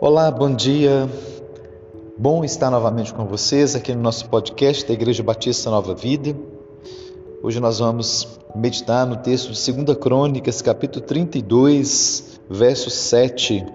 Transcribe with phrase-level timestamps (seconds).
[0.00, 1.10] Olá, bom dia.
[2.16, 6.36] Bom estar novamente com vocês aqui no nosso podcast da Igreja Batista Nova Vida.
[7.42, 13.66] Hoje nós vamos meditar no texto de 2 Crônicas, capítulo 32, verso 7.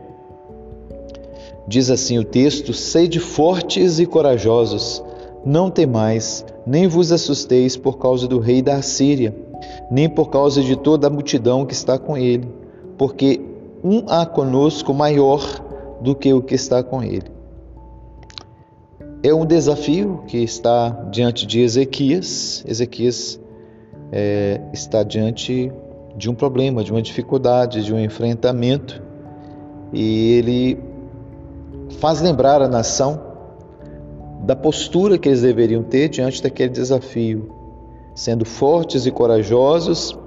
[1.68, 5.04] Diz assim o texto: Sede fortes e corajosos,
[5.44, 9.36] não temais, nem vos assusteis por causa do rei da Assíria,
[9.92, 12.48] nem por causa de toda a multidão que está com ele,
[12.98, 13.42] porque
[13.84, 15.73] um há conosco maior
[16.04, 17.32] do que o que está com ele.
[19.24, 22.64] É um desafio que está diante de Ezequias.
[22.68, 23.40] Ezequias
[24.12, 25.72] é, está diante
[26.18, 29.02] de um problema, de uma dificuldade, de um enfrentamento,
[29.94, 30.80] e ele
[32.00, 33.20] faz lembrar a nação
[34.42, 37.50] da postura que eles deveriam ter diante daquele desafio,
[38.14, 40.18] sendo fortes e corajosos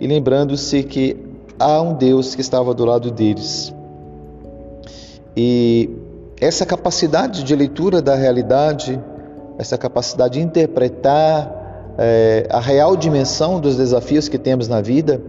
[0.00, 1.16] e lembrando-se que
[1.58, 3.74] há um Deus que estava do lado deles.
[5.40, 5.88] E
[6.40, 9.00] essa capacidade de leitura da realidade,
[9.56, 15.22] essa capacidade de interpretar é, a real dimensão dos desafios que temos na vida,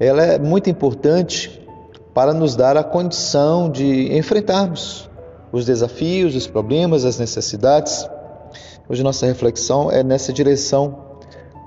[0.00, 1.64] ela é muito importante
[2.12, 5.08] para nos dar a condição de enfrentarmos
[5.52, 8.04] os desafios, os problemas, as necessidades.
[8.88, 10.98] Hoje nossa reflexão é nessa direção,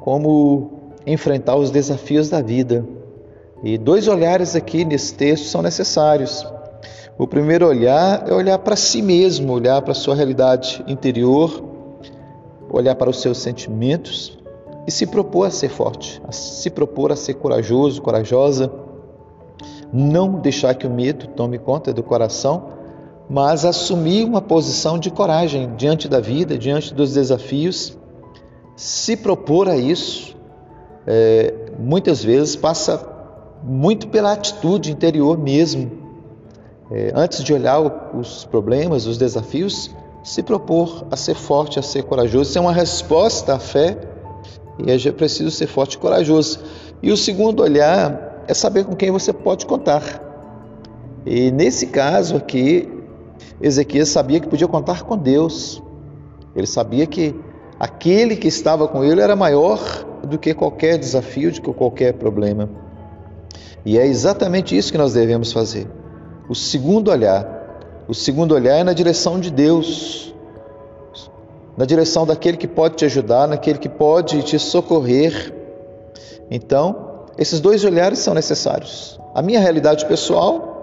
[0.02, 2.86] como enfrentar os desafios da vida.
[3.64, 6.45] E dois olhares aqui nesse texto são necessários.
[7.20, 11.61] O primeiro olhar é olhar para si mesmo, olhar para a sua realidade interior,
[12.72, 14.39] olhar para os seus sentimentos
[14.88, 18.72] e se propor a ser forte, a se propor a ser corajoso, corajosa,
[19.92, 22.70] não deixar que o medo tome conta do coração,
[23.30, 27.98] mas assumir uma posição de coragem diante da vida, diante dos desafios,
[28.78, 30.38] se propor a isso,
[31.06, 33.06] é, muitas vezes passa
[33.61, 36.08] muito pela atitude interior mesmo,
[37.14, 37.80] antes de olhar
[38.16, 42.50] os problemas, os desafios, se propor a ser forte, a ser corajoso.
[42.50, 43.98] Isso é uma resposta à fé
[44.83, 46.60] e é preciso ser forte e corajoso.
[47.02, 50.26] E o segundo olhar é saber com quem você pode contar.
[51.26, 52.89] E nesse caso aqui,
[53.61, 55.82] Ezequias sabia que podia contar com Deus.
[56.55, 57.36] Ele sabia que
[57.80, 59.80] aquele que estava com ele era maior
[60.23, 62.67] do que qualquer desafio, do que qualquer problema.
[63.86, 65.88] E é exatamente isso que nós devemos fazer
[66.49, 67.58] o segundo olhar.
[68.08, 70.33] O segundo olhar é na direção de Deus,
[71.77, 75.54] na direção daquele que pode te ajudar, naquele que pode te socorrer.
[76.49, 79.20] Então, esses dois olhares são necessários.
[79.36, 80.80] A minha realidade pessoal,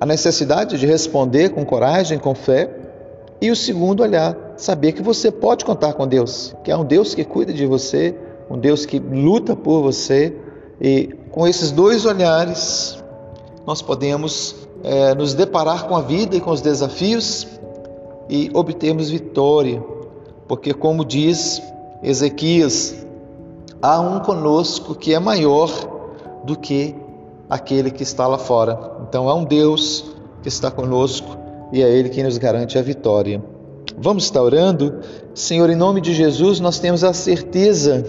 [0.00, 2.70] a necessidade de responder com coragem, com fé,
[3.40, 7.14] e o segundo olhar, saber que você pode contar com Deus, que é um Deus
[7.14, 8.14] que cuida de você,
[8.48, 10.36] um Deus que luta por você,
[10.80, 12.97] e com esses dois olhares,
[13.68, 17.46] nós podemos é, nos deparar com a vida e com os desafios
[18.26, 19.84] e obtermos vitória,
[20.48, 21.60] porque, como diz
[22.02, 22.96] Ezequias,
[23.82, 25.70] há um conosco que é maior
[26.44, 26.94] do que
[27.50, 28.96] aquele que está lá fora.
[29.06, 31.36] Então, há um Deus que está conosco
[31.70, 33.44] e é Ele quem nos garante a vitória.
[33.98, 35.00] Vamos estar orando?
[35.34, 38.02] Senhor, em nome de Jesus, nós temos a certeza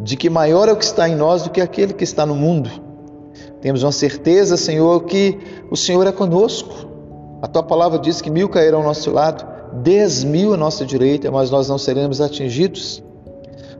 [0.00, 2.34] de que maior é o que está em nós do que aquele que está no
[2.34, 2.88] mundo.
[3.60, 5.38] Temos uma certeza, Senhor, que
[5.70, 6.88] o Senhor é conosco.
[7.42, 9.44] A tua palavra diz que mil cairão ao nosso lado,
[9.82, 13.02] dez mil à nossa direita, mas nós não seremos atingidos.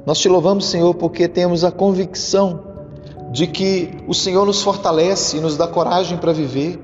[0.06, 2.60] Nós te louvamos, Senhor, porque temos a convicção
[3.32, 6.78] de que o Senhor nos fortalece e nos dá coragem para viver.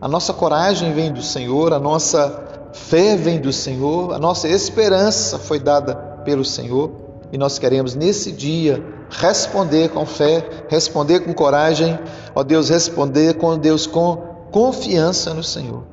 [0.00, 5.38] A nossa coragem vem do Senhor, a nossa fé vem do Senhor, a nossa esperança
[5.38, 5.94] foi dada
[6.24, 6.90] pelo Senhor
[7.32, 11.98] e nós queremos nesse dia responder com fé, responder com coragem,
[12.34, 14.16] ó Deus, responder com Deus com
[14.50, 15.84] confiança no Senhor.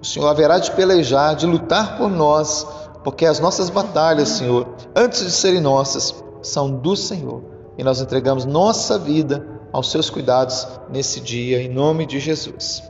[0.00, 2.66] O Senhor haverá de pelejar, de lutar por nós,
[3.02, 7.42] porque as nossas batalhas, Senhor, antes de serem nossas, são do Senhor.
[7.76, 12.82] E nós entregamos nossa vida aos seus cuidados nesse dia, em nome de Jesus.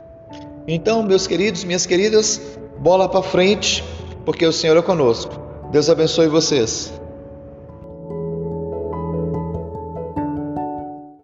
[0.67, 2.39] Então, meus queridos, minhas queridas,
[2.79, 3.83] bola para frente,
[4.25, 5.33] porque o Senhor é conosco.
[5.71, 7.00] Deus abençoe vocês.